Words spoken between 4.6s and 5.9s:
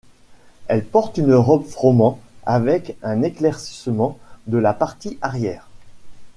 partie arrière.